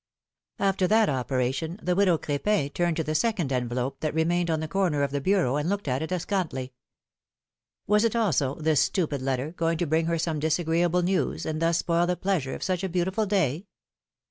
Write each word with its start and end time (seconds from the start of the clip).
After 0.57 0.87
that 0.87 1.09
operation, 1.09 1.79
the 1.79 1.93
widow 1.95 2.17
Cr^jjin 2.17 2.73
turned 2.73 2.97
to 2.97 3.03
the 3.03 3.13
second 3.13 3.53
envelope, 3.53 3.99
that 3.99 4.15
remained 4.15 4.49
on 4.49 4.59
the 4.59 4.67
corner 4.67 5.03
of 5.03 5.11
the 5.11 5.21
bureau, 5.21 5.57
and 5.57 5.69
looked 5.69 5.87
at 5.87 6.01
it 6.01 6.09
askantly. 6.11 6.71
Was 7.85 8.03
it 8.03 8.15
also, 8.15 8.55
this 8.55 8.81
stupid 8.81 9.21
letter, 9.21 9.51
going 9.51 9.77
to 9.77 9.85
bring 9.85 10.07
her 10.07 10.17
some 10.17 10.39
disagreeable 10.39 11.03
news, 11.03 11.45
and 11.45 11.61
thus 11.61 11.77
spoil 11.77 12.07
the 12.07 12.15
pleasure 12.17 12.55
of 12.55 12.63
such 12.63 12.83
a 12.83 12.89
beautiful 12.89 13.27
day? 13.27 13.67